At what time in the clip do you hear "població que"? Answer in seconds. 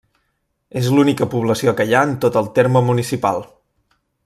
1.33-1.87